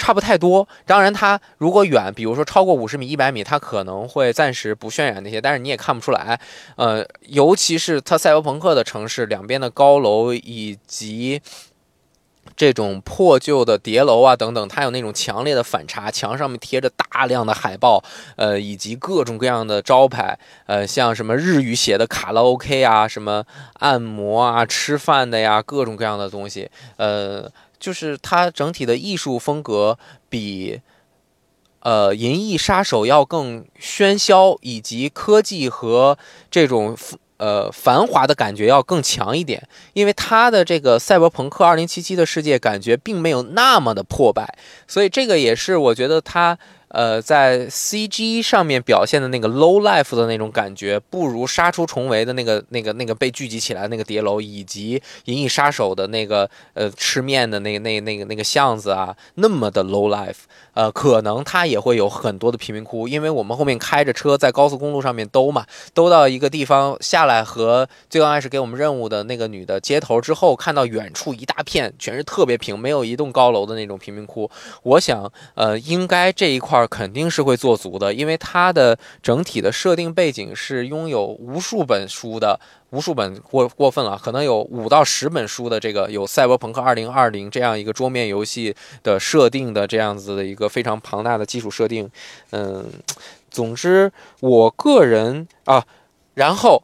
[0.00, 6.40] 差不太多，当然它如果远，比如说超过五十米、一百米，它可能会暂时不渲染那些，但是你也看不出来。
[6.76, 11.42] 呃，尤其是它赛博朋克的城市，两边的高楼以及
[12.56, 18.02] 这种破旧的叠楼啊等等，它有那种强烈的反差，墙上面贴着大量的海报，
[18.36, 27.50] 呃，以及各种各样的招牌，呃，像什么日语写的卡拉 OK 啊，什么按摩啊、吃饭的呀，各种各样的东西，呃。
[27.80, 30.80] 就是它整体的艺术风格比，
[31.80, 36.18] 呃，《银翼杀手》要更喧嚣，以及科技和
[36.50, 36.96] 这种
[37.38, 39.66] 呃繁华的感觉要更强一点。
[39.94, 46.58] 因为它的这个《赛博朋克2077》的世界感觉并没有那么的破败，所以这个也是我觉得它。
[46.90, 60.42] 呃，在 CG 上面表现的那个 low life 的那种感觉，不如杀出重围的那个、那个、那个被聚集起来那个叠楼，以及银翼杀手的那个呃吃面的那、那、那个、那个巷子啊，那么的 low life。
[60.72, 74.48] 呃，可能它也会有很多的贫民窟，因为我们后面开着车在高速公路上面兜嘛，兜到一个地方下来，和最刚开始给我们任务的那个女的接头之后，看到远处一大片全是特别平，没有一栋高楼的那种贫民窟。
[74.84, 82.58] 我想，呃，应该这一块肯定是会做足的，因为它的整体的设定背景是拥有无数本书的。
[82.90, 92.10] 无数本过过分了，可能有五到十本书的这个有《赛博朋克2020》这样一个桌面游戏的设定的这样子的一个非常庞大的基础设定，
[92.50, 92.84] 嗯，
[93.48, 95.84] 总之我个人啊，
[96.34, 96.82] 然后。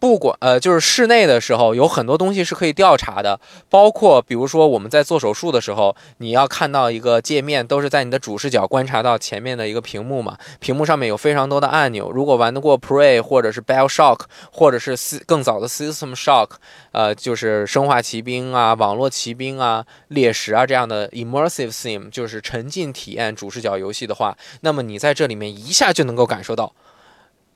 [0.00, 10.38] 不管呃，就是室内的时候，有很多东西是可以调查的，包括比如说我们在做手术的时候，你要看到一个界面，都是在你的主视角观察到前面的一个屏幕嘛。
[10.60, 12.12] 屏幕上面有非常多的按钮。
[12.12, 14.20] 如果玩得过 Prey 或者是 BioShock，
[14.52, 16.50] 或者是更早的 System Shock，
[16.92, 26.72] 呃，就是生化奇兵啊、网络骑兵啊、猎食啊这样的 Immersive Sim，就是沉浸体验主视角游戏的话，那么你在这里面一下就能够感受到。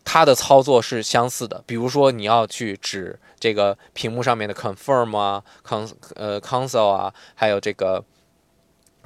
[0.05, 8.05] 它的操作是相似的，比如说你要去指这个屏幕上面的 confirm 啊，con 呃 console 啊，还有这个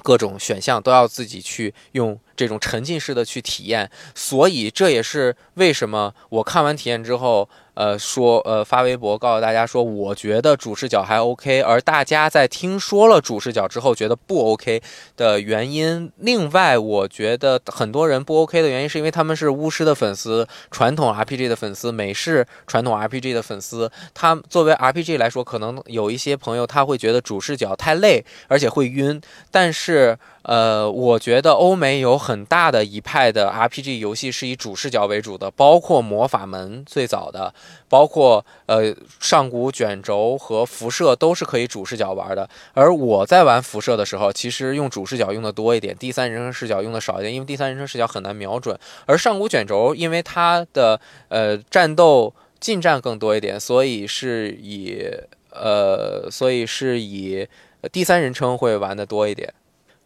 [0.01, 2.19] 各种选项都要自己去用。
[2.37, 14.81] 这种沉浸式的去体验，所以这也是为什么我看完体验之后，呃，说呃发微博告诉大家说，我觉得主视角还 OK，而大家在听说了主视角之后觉得不 OK
[15.15, 16.11] 的原因。
[16.17, 23.91] 另外，我觉得很多人不 OK 的原因是因为他们是巫师的粉丝、传统 RPG 的粉丝、美式传统 RPG 的粉丝。
[24.13, 29.19] 他作为 RPG 来说，可能有一些朋友他会觉得主视角太累，而且会晕。
[29.51, 30.17] 但是，
[30.47, 37.53] 呃，我觉得欧美有很大的一派的 RPG 游戏是以主视角为主的，包括魔法门最早的，
[37.89, 42.49] 包括呃上古卷轴和辐射都是可以主视角玩的。
[42.73, 48.79] 而我在玩辐射的时候，其实用主视角用的多一点，第三人称视角用的少一点，因为第三人称视角很难瞄准。
[49.05, 55.05] 而上古卷轴因为它的呃战斗近战更多一点，所以是以
[55.51, 57.45] 呃所以是以
[57.91, 59.53] 第三人称会玩的多一点。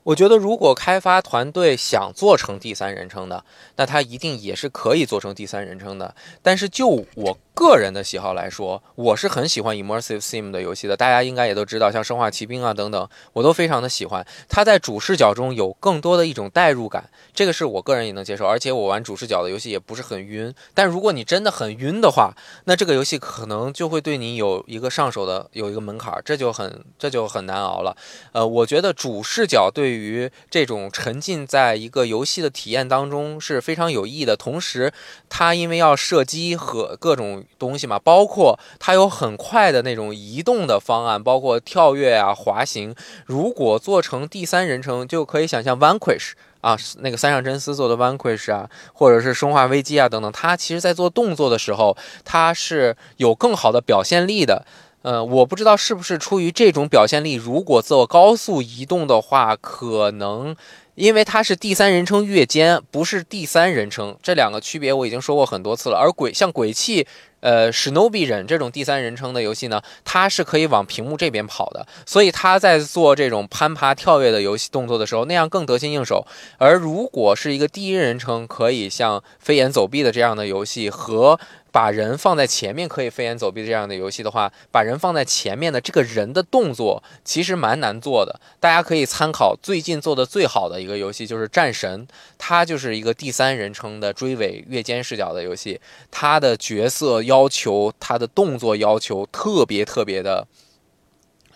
[0.04, 3.44] 我觉得，如果开发团队想做成第三人称的，
[3.76, 6.16] 那他一定也是可以做成第三人称的。
[6.42, 7.38] 但是就我。
[7.62, 10.98] 个人的喜好来说，我是很喜欢 immersive sim 的游戏的。
[10.98, 14.26] 大家应该也都知道，像《生化奇兵》啊等等，我都非常的喜欢。
[14.50, 18.48] 它在主视角中有更多的一种代入感，这个是我个人也能接受。
[18.48, 20.52] 而且我玩主视角的游戏也不是很晕。
[20.74, 22.34] 但如果你真的很晕的话，
[22.66, 27.96] 那这个游戏可能就会对你有一个上手的有一个门槛，这就很这就很难熬了。
[28.32, 34.36] 呃，我觉得主视角对于这种沉浸在一个游戏的体验当中是非常有益的。
[34.36, 34.92] 同时，
[35.30, 42.96] 它因为要射击和各种东西嘛，包括它有很快的那种移动的方案，包括跳跃啊、滑行。
[43.26, 54.66] 如果做成第三人称，就可以想象 Vanquish 啊，那个三上真司做的 Vanquish 啊，或者是生化危机啊等等，它其实在做动作的时候，它是有更好的表现力的。
[55.02, 60.56] 呃，我不知道是不是出于这种表现力，如果做高速移动的话，可能。
[60.96, 65.98] 因为它是第三人称跃肩，不是第三人称，这两个区别我已经说过很多次了。
[65.98, 67.08] 而鬼像鬼泣。
[67.40, 76.28] 呃，史努比人这种第三人称的游戏呢，它是可以往屏幕这边跑的，所以他在做这种攀爬、跳跃的游戏动作的时候，那样更得心应手。
[76.60, 81.40] 而如果是一个第一人称，可以像飞檐走壁的这样的游戏和。
[81.72, 88.40] 把人放在前面可以飞檐走壁这样的游戏的话，把人放在前面的这个人的动作其实蛮难做的。
[88.60, 92.06] 大家可以参考最近做的最好的一个游戏，就是《战神》，
[92.38, 95.80] 它就是一个第三人称的追尾越肩视角的游戏。
[96.12, 100.46] 它的角色要求，它的动作要求特别特别的。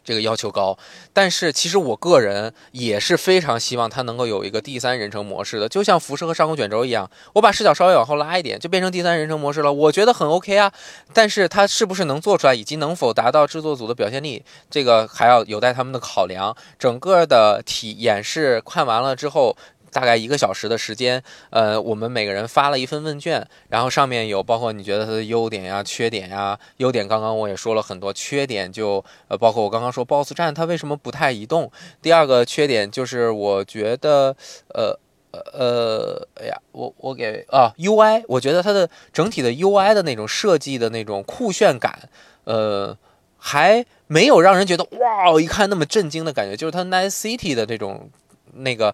[0.06, 0.78] 这个要求高，
[1.12, 9.74] 但是其实我个人也是非常希望它能够有一个第三人称模式的，就像辐射和上空卷轴一样，我把视角稍微往后拉一点，就变成第三人称模式了。
[9.74, 10.72] 我觉得很 OK 啊，
[11.12, 16.56] 但是它是不是能做出来，以及能否达到制作组的表现力，这个还要有待他们的考量。
[16.78, 19.58] 整个的体演示看完了之后。
[19.96, 26.60] 大概一个小时的时间，呃，我们每个人发了一份问卷，然后上面有包括你觉得它的优点呀、缺点呀。
[26.78, 31.72] 优点刚刚我也说了很多，缺点就呃，包括我刚刚说 BOSS 战它为什么不太移动。
[32.02, 34.36] 第二个缺点就是我觉得，
[34.74, 35.00] 呃
[35.32, 42.10] 呃呃，哎呀，我我给啊 UI，我觉得它的整体的 UI 的那种设计的那种酷炫感，
[42.44, 42.98] 呃，
[43.38, 48.10] 还没有让人觉得哇，一看那么震惊的感觉，就是它 Nice City 的这种
[48.56, 48.94] 那个。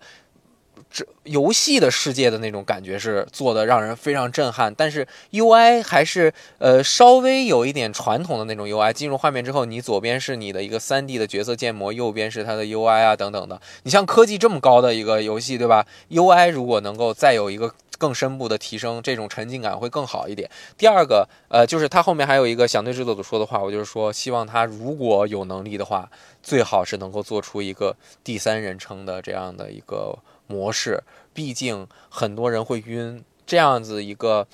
[0.91, 8.91] 这游戏的世界的那种感觉是做的让人非常震撼，但是 UI 还是呃稍微有一点传统的那种 UI。
[8.91, 13.61] 进入画面之后，你左边是你的一个 3D 的角色建模，右边是它的 UI 啊等等的。
[13.83, 20.49] 你像科技这么高的一个游戏，对吧？UI 如果能够再有一个更深步的提升，这种沉浸感会更好一点。
[20.77, 26.09] 第二个呃，就是它后面还有一个想对制作组说的话，我就是说希望它如果有能力的话，
[26.43, 30.19] 最好是能够做出一个第三人称的这样的一个。
[30.51, 31.01] 模式，
[31.33, 34.45] 毕竟很多人会晕，这样子一个，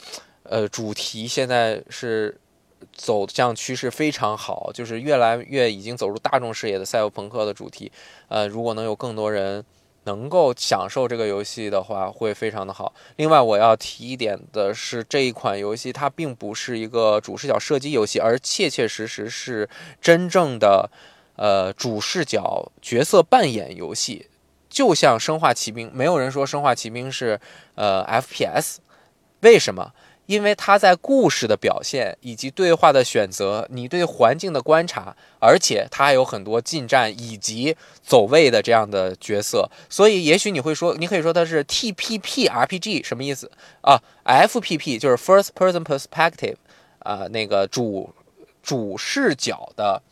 [0.43, 2.39] 呃，主题现在是
[2.93, 7.91] 走向趋势非常好，就是越来越已经走入大众视野的赛博朋克的主题，
[8.27, 9.65] 呃，如果能有更多人
[10.03, 12.93] 能够享受这个游戏的话，会非常的好。
[13.17, 19.67] 另外，我要提一点的是，这一款游戏它并不是一个主视角射击游戏，而切切实实是
[19.99, 20.89] 真正的，
[21.35, 24.27] 呃，主视角角色扮演游戏。
[24.77, 27.39] 就像《生化奇兵》，没有人说《生化奇兵》是
[27.73, 28.75] 呃 FPS，
[29.39, 29.91] 为什么？
[30.27, 43.51] 因为它在故事的表现以及对话的选择，你对环境的观察，而且它还有很多近战以及走位的这样的角色，所以也许你会说，你可以说它是 TPP RPG，什么意思
[43.81, 46.57] 啊？FPP 就是 First Person Perspective，
[46.99, 48.13] 啊，那个主
[48.61, 50.03] 主视角的。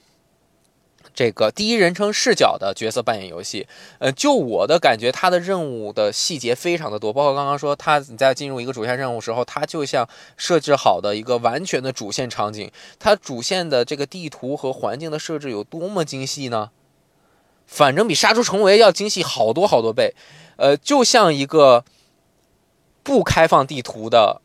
[1.15, 3.65] 这个第一人称视角的角色扮演游戏，
[3.99, 16.71] 呃，就我的感觉，它的任务的细节非常的多，包括刚刚说，它你在进入一个主线任务时候，它就像设置好的一个完全的主线场景，它主线的这个地图和环境的设置有多么精细呢？
[17.65, 20.13] 反正比杀出重围要精细好多好多倍，
[20.57, 21.85] 呃，就像一个
[23.01, 24.41] 不开放地图的。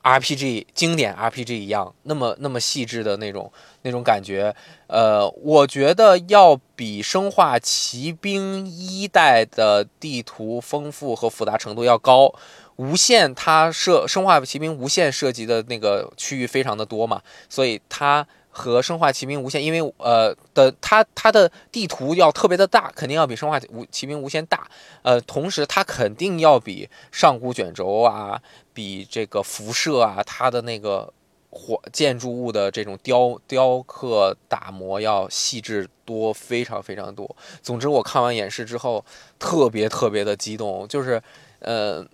[0.00, 3.52] RPG 经典 RPG 一样，那么那么细致的那种
[3.82, 4.54] 那种感觉，
[4.86, 12.34] 呃，我觉得要比《生化奇兵》一代的地图丰富和复杂程度要高。
[12.76, 18.26] 无限它设《生化奇兵》无限涉及的那个区域非常的多嘛，所以它。
[18.50, 24.66] 和《生化奇兵：无限》，因为呃的它它的地图要特别的大，肯定要比《生化无奇兵：无限》大。
[25.02, 28.40] 呃，同时它肯定要比上古卷轴啊，
[28.74, 31.12] 比这个辐射啊，它的那个
[31.50, 37.36] 火建筑物的这种雕雕刻打磨要细致多，非常非常多。
[37.62, 39.04] 总之，我看完演示之后，
[39.38, 41.22] 特别特别的激动，就是
[41.60, 42.06] 呃。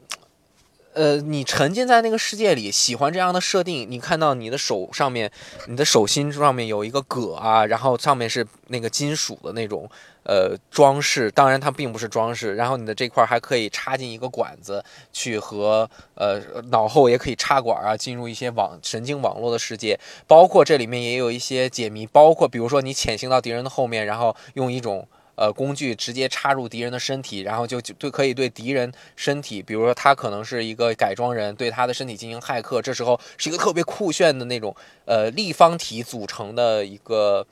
[0.95, 3.91] 呃，你沉浸在那个世界里，喜欢这样的设定。
[3.91, 5.31] 你看到你的手上面，
[5.67, 9.91] 你的手心上面有一个戈啊，然后上面是那个金属的那种
[10.23, 12.55] 呃装饰，当然它并不是装饰。
[12.55, 16.41] 然后你的这块还可以插进一个管子，去和呃
[16.71, 19.99] 脑后也可以插管啊，进入一些网神经网络的世界。
[20.29, 25.09] 包括这里面也有一些解谜，包括比如说你潜行到敌人的后面，然后用一种。
[25.37, 32.81] 呃，工具直接插入敌人的身体，然后就就可以对敌人身体，比如说他可能是一个改装人，对他的身体进行骇客。
[32.81, 34.75] 这时候是一个特别酷炫的那种
[35.07, 37.45] 呃立方体组成的一个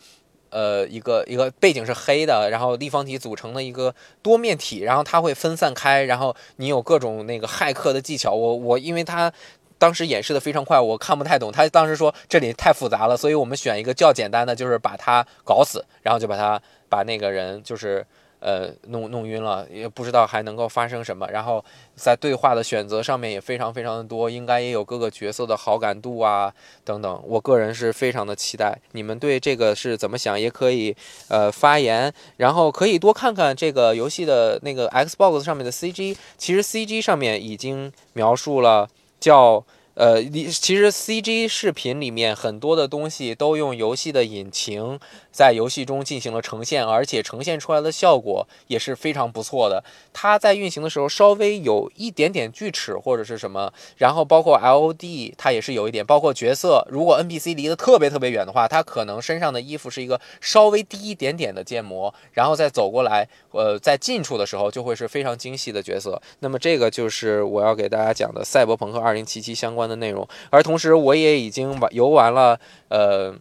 [0.50, 8.32] 呃一个一个背景是黑的，然后立方体组成的一个多面体，然后它会分散开，然后你有各种那个骇客的技巧。
[8.32, 9.32] 我我因为他
[9.78, 11.50] 当时演示的非常快，我看不太懂。
[11.50, 16.62] 他当时说这里太复杂了，所以我们选一个较简单的，就是把它搞死，然后就把它。
[16.92, 18.04] 把那个人就是
[18.40, 21.26] 呃弄弄晕了，也不知道还能够发生什么。
[21.32, 21.64] 然后
[21.96, 26.52] 在对话的选择上面也非常非常的多，应该也有各个角色的好感度啊
[26.84, 27.22] 等等。
[27.26, 30.38] 我个人是非常的期待，你们对这个是怎么想？
[30.38, 30.94] 也可以
[31.28, 38.86] 呃发言，然后可以多看看这个游戏的那个 Xbox 上面的 CG，其实 CG 上面已经描述了
[39.18, 39.64] 叫。
[39.94, 44.98] 呃，你其实 CG 视频里面很多的东西都用游戏的引擎
[45.30, 49.84] 在游戏中进行了呈现，而且呈现出来的效果也是非常不错的。
[50.14, 66.20] 它在运行的时候稍微有一点点锯齿或者是什么，然后包括 LOD 它也是有一点，包括角色如果 NPC 离得特别特别远的话，它可能身上的衣服是一个稍微低一点点的建模，然后再走过来，呃，在近处的时候就会是非常精细的角色。
[66.38, 69.81] 那么这个就是我要给大家讲的赛博朋克2077相关。
[69.88, 72.58] 的内容，而同时我也已经玩游玩了，
[72.88, 73.34] 呃。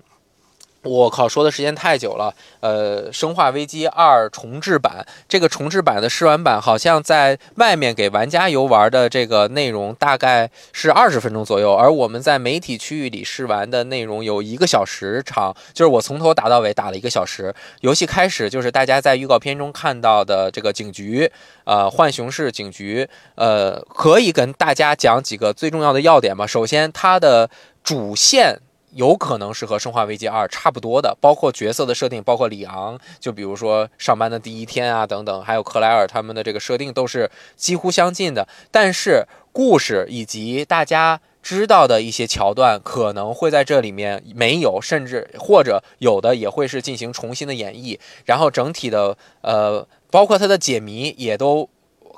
[0.83, 2.33] 我靠，说的时间太久了。
[2.59, 17.53] 呃，《生化危机二》重置版，这个重置版的试玩版好像在外面给玩家游玩的这个内容大概是二十分钟左右，而我们在媒体区域里试玩的内容有一个小时长，就是我从头打到尾打了一个小时。
[17.81, 21.31] 游戏开始就是大家在预告片中看到的这个警局，
[21.63, 26.47] 呃，浣熊市警局，呃，可以跟大家讲几个最重要的要点吗？
[26.47, 27.47] 首先，它的
[27.83, 28.59] 主线。
[28.93, 38.47] 有可能是和《生化危机二》差不多的，包括角色的设定，包括里昂，就比如说上班的第一天啊等等，还有克莱尔他们的这个设定都是几乎相近的。
[38.69, 47.99] 但是故事以及大家知道的一些桥段可能会在这里面没有，甚至或者有的也会是进行重新的演绎。
[48.25, 51.69] 然后整体的呃，包括它的解谜也都。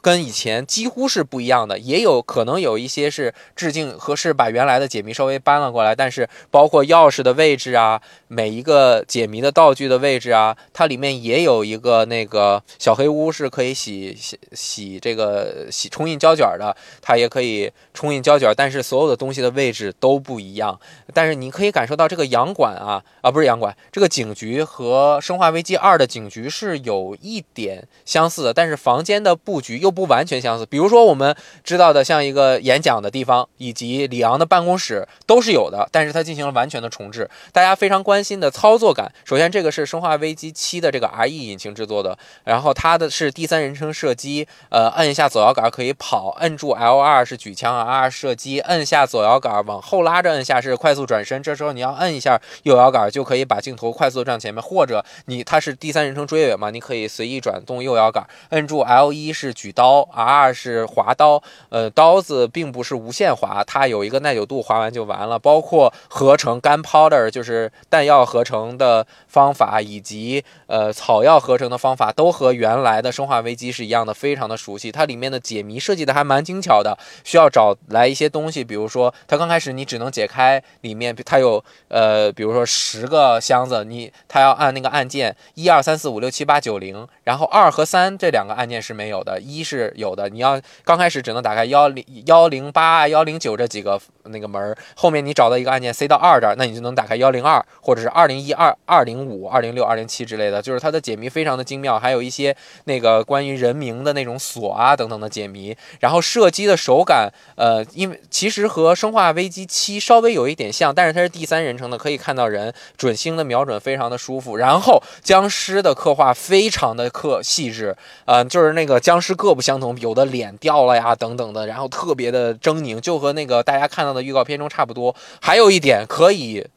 [0.03, 20.77] 跟以前几乎是不一样的，也有可能有一些是致敬和是把原来的解谜稍微搬了过来，但是包括钥匙的位置啊，每一个解谜的道具的位置啊，它里面也有一个那个小黑屋是可以洗洗洗这个洗冲印胶卷的，它也可以冲印胶卷，但是所有的东西的位置都不一样。
[21.13, 29.92] 但是你可以感受到这个洋馆啊啊不是洋馆，这个警局和《生化危机二》的警局是有一点相似的，但是房间的布局又。
[29.93, 37.29] 不完全相似，比如说我们知道的，像一个演讲的地方，以及里昂的办公室都是有的，但是它进行了完全的重置。
[37.51, 59.82] 大家非常关心的操作感，首先这个是《生化危机七》的这个 RE 引擎制作的，然后它的是第三人称射击，呃，按一下左摇杆可以跑，摁住 L2 是举枪，R 射击，摁下左摇杆往后拉着摁下是快速转身，这时候你要摁一下右摇杆就可以把镜头快速转前面，或者你它是第三人称追尾嘛，你可以随意转动右摇杆，摁住 L1 是举刀。
[59.83, 65.37] 刀 R 是滑刀，呃，刀子并不是无限滑，它有一个耐久度，滑完就完了。
[65.37, 74.89] 包括合成干 powder，就是弹药合成的方法，以及呃草药合成的方法，都和原来的生化危机是一样的，非常的熟悉。
[74.89, 89.72] 它里面的解谜设计的还蛮精巧的，需要找来一些东西，比如说它刚开始你只能解开里面，它有呃，比如说十个箱子，你它要按那个按键一二三四五六七八九零，然后二和三这两个按键是没有的，一是。
[89.77, 117.95] 是有的，你要刚开始只能打开幺零幺零八幺零九这几个那个门后面你找到一个按键塞到二这儿，那你就能打开幺零二或者是二零一二二零五二零六二零七之类的，就是它的解谜非常的精妙，还有一些那个关于人名的那种锁啊等等的解谜，然后射击的手感，呃，因为其实和生化危机七稍微有一点像，但是它是第三人称的，可以看到人准星的瞄准非常的舒服，然后僵尸的刻画非常的刻细致，
[118.25, 119.62] 呃，就是那个僵尸各不。
[119.63, 125.15] 相同，有的脸掉了呀，等等的，然后特别的狰狞，就和那个大家看到的预告片中差不多。
[125.41, 126.67] 还有一点可以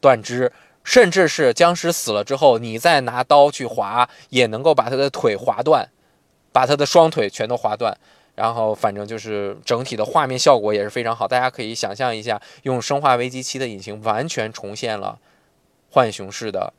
[0.00, 0.52] 断肢，
[0.84, 5.90] 甚至是僵尸死了之后，你再拿刀去划，也能够把他的腿划断，
[6.52, 7.98] 把他的双腿全都划断。
[8.36, 15.18] 然后反正就是整体的画面效果也是非常好，大家可以想象一下，用《生化危机七》的引擎完全重现了
[15.90, 16.72] 浣熊式的。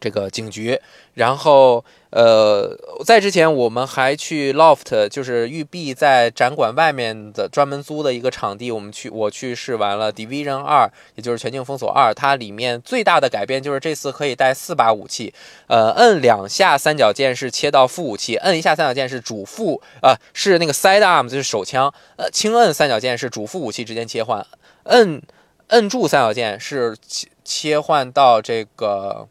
[0.00, 0.78] 这个警局，
[1.14, 15.32] 然后呃，在之前我们还去 Loft，就是育碧在展馆外面的专门租的一个场地，我们去我去试玩了 Division 二，也就是全境封锁二，它里面最大的改变就是这次可以带四把武器，
[15.66, 24.46] 呃，摁两下三角键是切到副武器，摁一下三角键是主副，呃，是那个 Side Arm 就是手枪，呃，轻摁三角键是主副武器之间切换，
[24.84, 25.20] 摁
[25.68, 29.28] 摁住三角键是切切换到这个。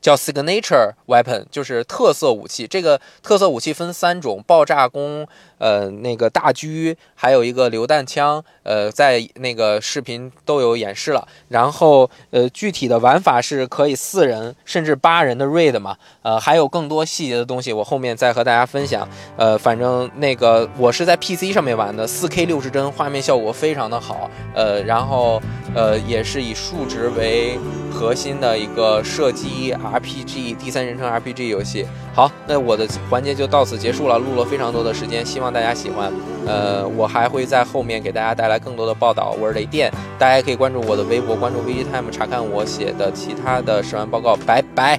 [0.00, 2.66] 叫 signature weapon，就是特色武器。
[2.66, 5.26] 这个特色武器分三种：爆炸弓。
[5.60, 11.28] 呃，那个大狙，还有一个榴弹枪，呃，在那个视频都有演示了。
[11.48, 19.06] 然后，呃，具体的玩法是可以四人甚至八人的 raid 嘛，呃，还有更多细节的东西，我后面再和大家分享。
[19.36, 24.30] 呃，反正那个我是在 PC 上面玩的，4K 六十帧，画面效果非常的好。
[24.54, 25.40] 呃，然后，
[25.74, 27.58] 呃，也是以数值为
[27.92, 31.86] 核心的一个射击 RPG 第三人称 RPG 游戏。
[32.12, 36.12] 好，那我的环节就到此结束了，录了非常多的时间，希望大家喜欢。
[36.46, 39.36] 呃，我还会在后面给大家带来更多的报道。
[39.40, 44.36] 我是雷电，大家可以关注我的微博，关注 VGTime，查看我写的其他的试玩报告。
[44.46, 44.98] 拜拜。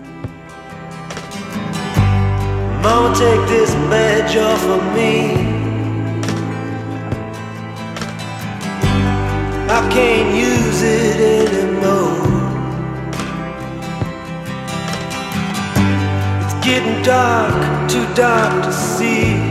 [16.62, 19.51] getting dark, to dark to see.